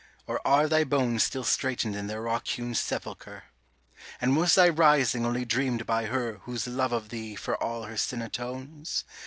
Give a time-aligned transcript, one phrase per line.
[0.25, 3.43] or are Thy bones Still straitened in their rock hewn sepulchre?
[4.19, 7.97] And was Thy Rising only dreamed by her Whose love of Thee for all her
[7.97, 9.03] sin atones?